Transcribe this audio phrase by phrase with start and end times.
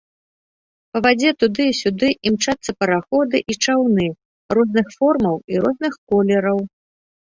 [0.95, 4.11] Па вадзе туды і сюды імчацца параходы і чаўны
[4.59, 6.59] розных формаў і розных колераў.